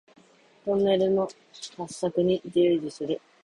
[0.65, 1.27] トンネルの
[1.77, 3.21] 開削に従事する